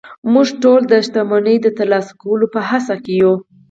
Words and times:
موږ 0.33 0.47
ټول 0.61 0.81
د 0.91 0.93
شتمنۍ 1.05 1.55
د 1.61 1.67
ترلاسه 1.77 2.11
کولو 2.21 2.45
په 2.53 2.59
هڅه 2.69 2.95
کې 3.03 3.13
يو 3.21 3.33